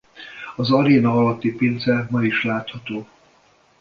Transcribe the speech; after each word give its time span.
Az 0.55 0.71
aréna 0.71 1.11
alatti 1.11 1.51
pince 1.55 2.07
ma 2.09 2.23
is 2.23 2.43
látható. 2.43 3.07